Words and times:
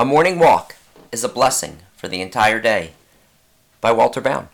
A 0.00 0.04
morning 0.04 0.38
walk 0.38 0.76
is 1.10 1.24
a 1.24 1.28
blessing 1.28 1.78
for 1.96 2.06
the 2.06 2.20
entire 2.20 2.60
day. 2.60 2.92
By 3.80 3.90
Walter 3.90 4.20
Bound. 4.20 4.46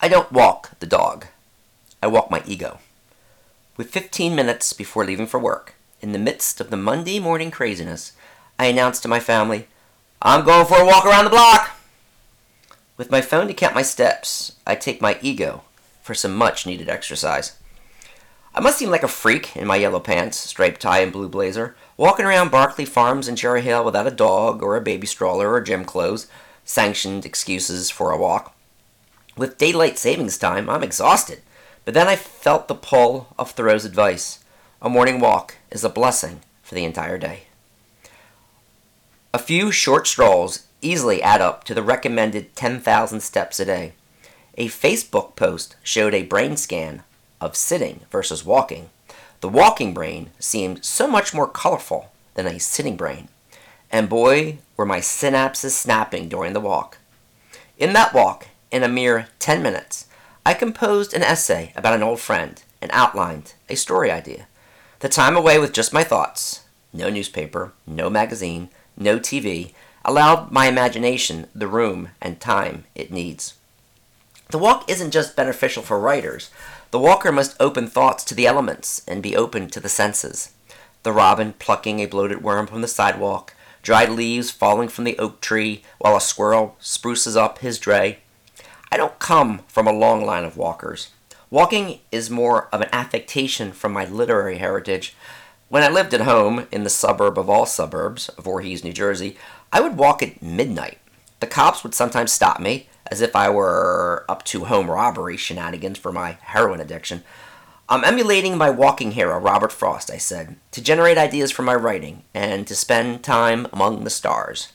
I 0.00 0.08
don't 0.08 0.32
walk 0.32 0.76
the 0.80 0.86
dog. 0.86 1.26
I 2.02 2.08
walk 2.08 2.32
my 2.32 2.42
ego. 2.48 2.80
With 3.76 3.90
15 3.90 4.34
minutes 4.34 4.72
before 4.72 5.04
leaving 5.04 5.28
for 5.28 5.38
work, 5.38 5.76
in 6.00 6.10
the 6.10 6.18
midst 6.18 6.60
of 6.60 6.70
the 6.70 6.76
Monday 6.76 7.20
morning 7.20 7.52
craziness, 7.52 8.10
I 8.58 8.66
announce 8.66 8.98
to 9.02 9.08
my 9.08 9.20
family, 9.20 9.68
I'm 10.20 10.44
going 10.44 10.66
for 10.66 10.80
a 10.80 10.84
walk 10.84 11.06
around 11.06 11.22
the 11.22 11.30
block. 11.30 11.78
With 12.96 13.12
my 13.12 13.20
phone 13.20 13.46
to 13.46 13.54
count 13.54 13.72
my 13.72 13.82
steps, 13.82 14.56
I 14.66 14.74
take 14.74 15.00
my 15.00 15.16
ego 15.22 15.62
for 16.02 16.12
some 16.12 16.34
much 16.34 16.66
needed 16.66 16.88
exercise. 16.88 17.56
I 18.58 18.60
must 18.60 18.76
seem 18.76 18.90
like 18.90 19.04
a 19.04 19.08
freak 19.08 19.56
in 19.56 19.68
my 19.68 19.76
yellow 19.76 20.00
pants, 20.00 20.36
striped 20.36 20.80
tie, 20.80 20.98
and 20.98 21.12
blue 21.12 21.28
blazer, 21.28 21.76
walking 21.96 22.26
around 22.26 22.50
Barclay 22.50 22.86
Farms 22.86 23.28
in 23.28 23.36
Cherry 23.36 23.62
Hill 23.62 23.84
without 23.84 24.08
a 24.08 24.10
dog 24.10 24.64
or 24.64 24.74
a 24.74 24.80
baby 24.80 25.06
stroller 25.06 25.52
or 25.52 25.60
gym 25.60 25.84
clothes, 25.84 26.26
sanctioned 26.64 27.24
excuses 27.24 27.88
for 27.88 28.10
a 28.10 28.18
walk. 28.18 28.56
With 29.36 29.58
daylight 29.58 29.96
savings 29.96 30.36
time, 30.36 30.68
I'm 30.68 30.82
exhausted, 30.82 31.40
but 31.84 31.94
then 31.94 32.08
I 32.08 32.16
felt 32.16 32.66
the 32.66 32.74
pull 32.74 33.28
of 33.38 33.52
Thoreau's 33.52 33.84
advice. 33.84 34.42
A 34.82 34.88
morning 34.88 35.20
walk 35.20 35.54
is 35.70 35.84
a 35.84 35.88
blessing 35.88 36.40
for 36.64 36.74
the 36.74 36.84
entire 36.84 37.16
day. 37.16 37.44
A 39.32 39.38
few 39.38 39.70
short 39.70 40.08
strolls 40.08 40.66
easily 40.82 41.22
add 41.22 41.40
up 41.40 41.62
to 41.62 41.74
the 41.74 41.82
recommended 41.84 42.56
10,000 42.56 43.20
steps 43.20 43.60
a 43.60 43.64
day. 43.64 43.92
A 44.56 44.66
Facebook 44.66 45.36
post 45.36 45.76
showed 45.84 46.12
a 46.12 46.24
brain 46.24 46.56
scan 46.56 47.04
of 47.40 47.56
sitting 47.56 48.00
versus 48.10 48.44
walking, 48.44 48.90
the 49.40 49.48
walking 49.48 49.94
brain 49.94 50.30
seemed 50.38 50.84
so 50.84 51.06
much 51.06 51.32
more 51.32 51.48
colorful 51.48 52.10
than 52.34 52.46
a 52.46 52.58
sitting 52.58 52.96
brain. 52.96 53.28
And 53.90 54.08
boy, 54.08 54.58
were 54.76 54.86
my 54.86 54.98
synapses 55.00 55.70
snapping 55.70 56.28
during 56.28 56.52
the 56.52 56.60
walk. 56.60 56.98
In 57.78 57.92
that 57.92 58.12
walk, 58.12 58.48
in 58.70 58.82
a 58.82 58.88
mere 58.88 59.28
10 59.38 59.62
minutes, 59.62 60.06
I 60.44 60.54
composed 60.54 61.14
an 61.14 61.22
essay 61.22 61.72
about 61.76 61.94
an 61.94 62.02
old 62.02 62.20
friend 62.20 62.62
and 62.80 62.90
outlined 62.92 63.54
a 63.68 63.74
story 63.76 64.10
idea. 64.10 64.46
The 65.00 65.08
time 65.08 65.36
away 65.36 65.58
with 65.58 65.72
just 65.72 65.92
my 65.92 66.04
thoughts, 66.04 66.64
no 66.92 67.10
newspaper, 67.10 67.72
no 67.86 68.10
magazine, 68.10 68.68
no 68.96 69.18
TV, 69.18 69.72
allowed 70.04 70.50
my 70.50 70.66
imagination 70.66 71.46
the 71.54 71.68
room 71.68 72.10
and 72.20 72.40
time 72.40 72.84
it 72.94 73.12
needs. 73.12 73.54
The 74.50 74.58
walk 74.58 74.90
isn't 74.90 75.10
just 75.10 75.36
beneficial 75.36 75.82
for 75.82 76.00
writers, 76.00 76.50
the 76.90 76.98
walker 76.98 77.30
must 77.30 77.56
open 77.60 77.86
thoughts 77.86 78.24
to 78.24 78.34
the 78.34 78.46
elements 78.46 79.02
and 79.06 79.22
be 79.22 79.36
open 79.36 79.68
to 79.68 79.80
the 79.80 79.88
senses. 79.88 80.52
The 81.02 81.12
robin 81.12 81.52
plucking 81.58 82.00
a 82.00 82.06
bloated 82.06 82.42
worm 82.42 82.66
from 82.66 82.80
the 82.80 82.88
sidewalk, 82.88 83.54
dried 83.82 84.10
leaves 84.10 84.50
falling 84.50 84.88
from 84.88 85.04
the 85.04 85.18
oak 85.18 85.40
tree 85.40 85.82
while 85.98 86.16
a 86.16 86.20
squirrel 86.20 86.76
spruces 86.80 87.36
up 87.36 87.58
his 87.58 87.78
dray. 87.78 88.18
I 88.90 88.96
don't 88.96 89.18
come 89.18 89.60
from 89.68 89.86
a 89.86 89.92
long 89.92 90.24
line 90.24 90.44
of 90.44 90.56
walkers. 90.56 91.10
Walking 91.50 92.00
is 92.10 92.30
more 92.30 92.68
of 92.72 92.80
an 92.80 92.88
affectation 92.92 93.72
from 93.72 93.92
my 93.92 94.06
literary 94.06 94.58
heritage. 94.58 95.14
When 95.68 95.82
I 95.82 95.88
lived 95.88 96.14
at 96.14 96.22
home 96.22 96.66
in 96.72 96.84
the 96.84 96.90
suburb 96.90 97.38
of 97.38 97.50
all 97.50 97.66
suburbs, 97.66 98.30
Voorhees, 98.38 98.82
New 98.82 98.92
Jersey, 98.92 99.36
I 99.72 99.80
would 99.80 99.96
walk 99.96 100.22
at 100.22 100.42
midnight. 100.42 100.98
The 101.40 101.46
cops 101.46 101.82
would 101.82 101.94
sometimes 101.94 102.32
stop 102.32 102.60
me 102.60 102.87
as 103.10 103.20
if 103.20 103.34
I 103.34 103.50
were 103.50 104.24
up 104.28 104.44
to 104.46 104.64
home 104.64 104.90
robbery 104.90 105.36
shenanigans 105.36 105.98
for 105.98 106.12
my 106.12 106.38
heroin 106.42 106.80
addiction. 106.80 107.24
I'm 107.88 108.04
emulating 108.04 108.58
my 108.58 108.68
walking 108.68 109.12
hero, 109.12 109.38
Robert 109.38 109.72
Frost, 109.72 110.10
I 110.10 110.18
said, 110.18 110.56
to 110.72 110.82
generate 110.82 111.16
ideas 111.16 111.50
for 111.50 111.62
my 111.62 111.74
writing 111.74 112.22
and 112.34 112.66
to 112.66 112.74
spend 112.74 113.22
time 113.22 113.66
among 113.72 114.04
the 114.04 114.10
stars. 114.10 114.72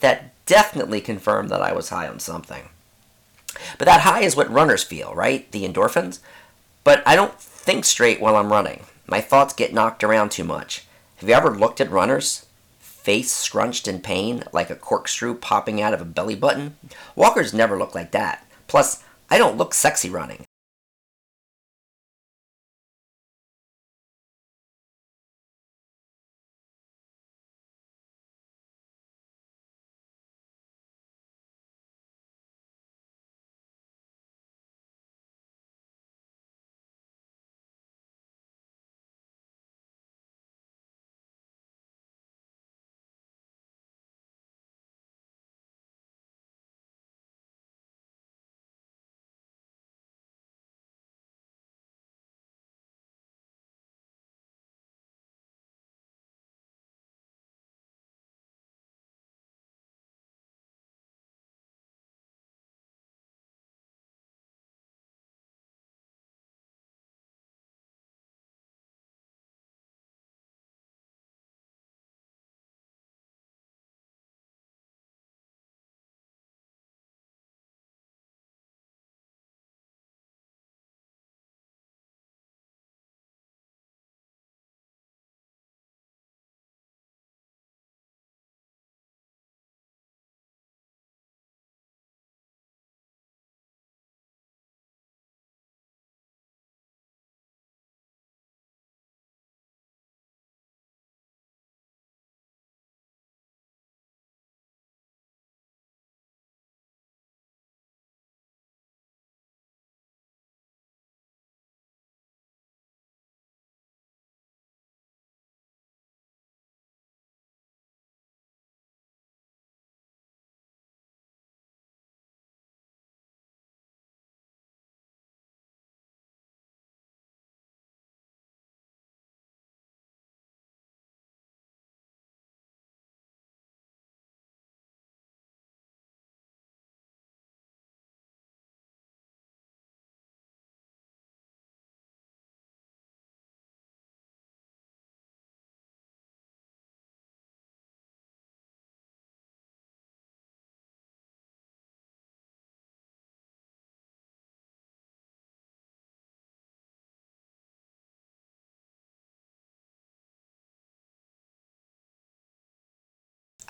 That 0.00 0.32
definitely 0.46 1.00
confirmed 1.00 1.50
that 1.50 1.62
I 1.62 1.72
was 1.72 1.90
high 1.90 2.08
on 2.08 2.20
something. 2.20 2.70
But 3.78 3.84
that 3.84 4.00
high 4.00 4.22
is 4.22 4.34
what 4.34 4.50
runners 4.50 4.82
feel, 4.82 5.14
right? 5.14 5.50
The 5.52 5.68
endorphins? 5.68 6.20
But 6.84 7.02
I 7.06 7.14
don't 7.14 7.38
think 7.38 7.84
straight 7.84 8.20
while 8.20 8.36
I'm 8.36 8.52
running. 8.52 8.84
My 9.06 9.20
thoughts 9.20 9.52
get 9.52 9.74
knocked 9.74 10.02
around 10.02 10.30
too 10.30 10.44
much. 10.44 10.86
Have 11.16 11.28
you 11.28 11.34
ever 11.34 11.50
looked 11.50 11.80
at 11.80 11.90
runners? 11.90 12.46
Face 13.02 13.32
scrunched 13.32 13.88
in 13.88 14.00
pain 14.00 14.44
like 14.52 14.70
a 14.70 14.76
corkscrew 14.76 15.34
popping 15.34 15.80
out 15.82 15.92
of 15.92 16.00
a 16.00 16.04
belly 16.04 16.36
button. 16.36 16.76
Walkers 17.16 17.52
never 17.52 17.76
look 17.76 17.94
like 17.94 18.12
that. 18.12 18.46
Plus, 18.68 19.02
I 19.28 19.38
don't 19.38 19.56
look 19.56 19.74
sexy 19.74 20.08
running. 20.08 20.44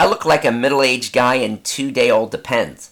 I 0.02 0.06
look 0.06 0.24
like 0.24 0.44
a 0.44 0.50
middle 0.50 0.82
aged 0.82 1.12
guy 1.12 1.36
in 1.36 1.62
two 1.62 1.92
day 1.92 2.10
old 2.10 2.32
Depends. 2.32 2.90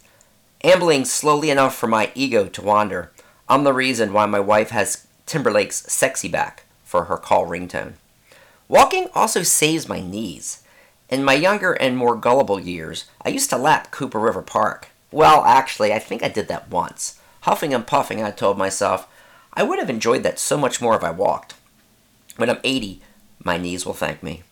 Ambling 0.63 1.05
slowly 1.05 1.51
enough 1.51 1.75
for 1.75 1.89
my 1.89 2.13
ego 2.15 2.47
to 2.47 2.63
wander, 2.63 3.11
I'm 3.49 3.65
the 3.65 3.73
reason 3.73 4.13
why 4.13 4.27
my 4.27 4.39
wife 4.39 4.71
has 4.71 5.09
Timberlake's 5.27 5.93
Sexy 5.93 6.29
Back 6.29 6.67
for 6.85 7.07
her 7.07 7.17
call 7.17 7.49
ringtone. 7.49 7.95
Walking 8.69 9.09
also 9.13 9.43
saves 9.43 9.89
my 9.89 9.99
knees. 10.01 10.63
In 11.09 11.25
my 11.25 11.33
younger 11.33 11.73
and 11.73 11.97
more 11.97 12.15
gullible 12.15 12.61
years, 12.61 13.07
I 13.23 13.31
used 13.31 13.51
to 13.51 13.59
lap 13.59 13.91
Cooper 13.91 14.21
River 14.21 14.41
Park. 14.43 14.91
Well, 15.11 15.43
actually, 15.45 15.93
I 15.93 15.99
think 15.99 16.23
I 16.23 16.29
did 16.29 16.47
that 16.47 16.71
once. 16.71 17.19
Huffing 17.41 17.75
and 17.75 17.85
puffing, 17.85 18.23
I 18.23 18.31
told 18.31 18.57
myself, 18.57 19.09
I 19.53 19.65
would 19.65 19.81
have 19.81 19.91
enjoyed 19.91 20.23
that 20.23 20.39
so 20.39 20.57
much 20.57 20.81
more 20.81 20.95
if 20.95 21.03
I 21.03 21.11
walked. 21.11 21.55
When 22.37 22.49
I'm 22.49 22.61
80, 22.63 23.03
my 23.43 23.57
knees 23.57 23.85
will 23.85 23.95
thank 23.95 24.23
me. 24.23 24.45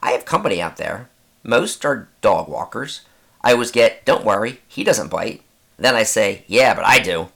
I 0.00 0.10
have 0.10 0.24
company 0.24 0.60
out 0.60 0.78
there. 0.78 1.08
Most 1.42 1.84
are 1.84 2.08
dog 2.20 2.48
walkers. 2.48 3.02
I 3.42 3.52
always 3.52 3.70
get, 3.70 4.04
don't 4.04 4.24
worry, 4.24 4.60
he 4.68 4.84
doesn't 4.84 5.10
bite. 5.10 5.42
Then 5.76 5.94
I 5.94 6.04
say, 6.04 6.44
yeah, 6.46 6.74
but 6.74 6.84
I 6.84 7.00
do. 7.00 7.28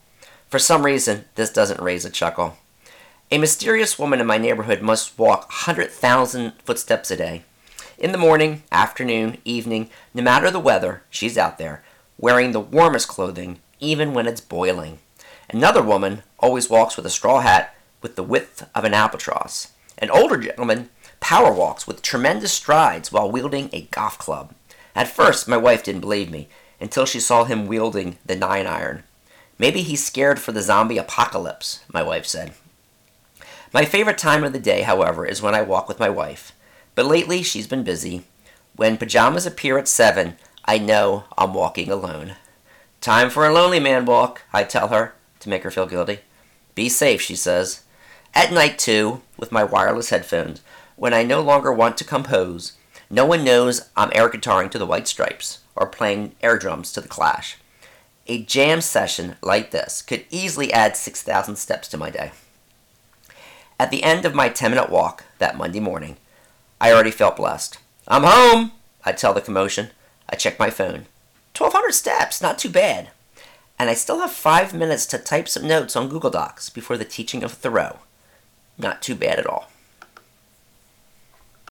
For 0.47 0.59
some 0.59 0.85
reason, 0.85 1.25
this 1.35 1.51
doesn't 1.51 1.81
raise 1.81 2.05
a 2.05 2.09
chuckle. 2.09 2.57
A 3.29 3.37
mysterious 3.37 3.99
woman 3.99 4.21
in 4.21 4.27
my 4.27 4.37
neighborhood 4.37 4.81
must 4.81 5.19
walk 5.19 5.49
100,000 5.49 6.53
footsteps 6.63 7.11
a 7.11 7.17
day. 7.17 7.43
In 7.97 8.13
the 8.13 8.17
morning, 8.17 8.63
afternoon, 8.71 9.39
evening, 9.43 9.89
no 10.13 10.23
matter 10.23 10.49
the 10.49 10.59
weather, 10.59 11.03
she's 11.09 11.37
out 11.37 11.57
there, 11.57 11.83
wearing 12.17 12.53
the 12.53 12.61
warmest 12.61 13.09
clothing, 13.09 13.59
even 13.81 14.13
when 14.13 14.27
it's 14.27 14.39
boiling. 14.39 14.99
Another 15.49 15.81
woman 15.81 16.23
always 16.39 16.69
walks 16.69 16.95
with 16.95 17.05
a 17.05 17.09
straw 17.09 17.41
hat 17.41 17.75
with 18.01 18.15
the 18.15 18.23
width 18.23 18.69
of 18.73 18.85
an 18.85 18.93
albatross. 18.93 19.73
An 19.97 20.09
older 20.11 20.37
gentleman 20.37 20.89
power 21.19 21.51
walks 21.51 21.87
with 21.87 22.01
tremendous 22.01 22.53
strides 22.53 23.11
while 23.11 23.31
wielding 23.31 23.69
a 23.71 23.87
golf 23.91 24.17
club. 24.17 24.53
At 24.95 25.07
first, 25.07 25.47
my 25.47 25.57
wife 25.57 25.83
didn't 25.83 26.01
believe 26.01 26.31
me 26.31 26.49
until 26.79 27.05
she 27.05 27.19
saw 27.19 27.43
him 27.43 27.67
wielding 27.67 28.17
the 28.25 28.35
nine 28.35 28.67
iron. 28.67 29.03
Maybe 29.59 29.81
he's 29.81 30.05
scared 30.05 30.39
for 30.39 30.51
the 30.51 30.61
zombie 30.61 30.97
apocalypse, 30.97 31.83
my 31.91 32.03
wife 32.03 32.25
said. 32.25 32.53
My 33.73 33.85
favorite 33.85 34.17
time 34.17 34.43
of 34.43 34.53
the 34.53 34.59
day, 34.59 34.83
however, 34.83 35.25
is 35.25 35.41
when 35.41 35.55
I 35.55 35.61
walk 35.61 35.87
with 35.87 35.99
my 35.99 36.09
wife. 36.09 36.53
But 36.95 37.05
lately, 37.05 37.43
she's 37.43 37.67
been 37.67 37.83
busy. 37.83 38.23
When 38.75 38.97
pajamas 38.97 39.45
appear 39.45 39.77
at 39.77 39.87
7, 39.87 40.35
I 40.65 40.77
know 40.77 41.25
I'm 41.37 41.53
walking 41.53 41.89
alone. 41.89 42.35
Time 43.01 43.29
for 43.29 43.45
a 43.45 43.53
lonely 43.53 43.79
man 43.79 44.05
walk, 44.05 44.43
I 44.53 44.63
tell 44.63 44.89
her, 44.89 45.13
to 45.39 45.49
make 45.49 45.63
her 45.63 45.71
feel 45.71 45.87
guilty. 45.87 46.19
Be 46.75 46.89
safe, 46.89 47.21
she 47.21 47.35
says. 47.35 47.83
At 48.37 48.53
night, 48.53 48.77
too, 48.77 49.23
with 49.35 49.51
my 49.51 49.63
wireless 49.63 50.11
headphones, 50.11 50.61
when 50.95 51.11
I 51.11 51.23
no 51.23 51.41
longer 51.41 51.73
want 51.73 51.97
to 51.97 52.03
compose, 52.03 52.73
no 53.09 53.25
one 53.25 53.43
knows 53.43 53.89
I'm 53.97 54.11
air 54.13 54.29
guitaring 54.29 54.69
to 54.69 54.77
the 54.77 54.85
White 54.85 55.07
Stripes 55.07 55.61
or 55.75 55.87
playing 55.87 56.35
air 56.43 56.59
drums 56.59 56.91
to 56.91 57.01
the 57.01 57.07
Clash. 57.07 57.57
A 58.27 58.43
jam 58.43 58.81
session 58.81 59.37
like 59.41 59.71
this 59.71 60.03
could 60.03 60.23
easily 60.29 60.71
add 60.71 60.95
6,000 60.95 61.55
steps 61.55 61.87
to 61.87 61.97
my 61.97 62.11
day. 62.11 62.29
At 63.79 63.89
the 63.89 64.03
end 64.03 64.23
of 64.23 64.35
my 64.35 64.49
10 64.49 64.69
minute 64.69 64.91
walk 64.91 65.25
that 65.39 65.57
Monday 65.57 65.79
morning, 65.79 66.17
I 66.79 66.91
already 66.91 67.09
felt 67.09 67.37
blessed. 67.37 67.79
I'm 68.07 68.21
home, 68.23 68.71
I 69.03 69.13
tell 69.13 69.33
the 69.33 69.41
commotion. 69.41 69.89
I 70.29 70.35
check 70.35 70.59
my 70.59 70.69
phone. 70.69 71.07
1,200 71.57 71.91
steps, 71.91 72.39
not 72.39 72.59
too 72.59 72.69
bad. 72.69 73.09
And 73.79 73.89
I 73.89 73.95
still 73.95 74.19
have 74.19 74.31
five 74.31 74.75
minutes 74.75 75.07
to 75.07 75.17
type 75.17 75.49
some 75.49 75.67
notes 75.67 75.95
on 75.95 76.07
Google 76.07 76.29
Docs 76.29 76.69
before 76.69 76.97
the 76.97 77.03
teaching 77.03 77.41
of 77.41 77.51
Thoreau. 77.51 77.97
Not 78.77 79.01
too 79.01 79.15
bad 79.15 79.39
at 79.39 79.47
all. 79.47 79.69